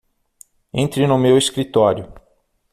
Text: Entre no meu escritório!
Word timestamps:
Entre 0.73 1.05
no 1.05 1.19
meu 1.19 1.37
escritório! 1.37 2.11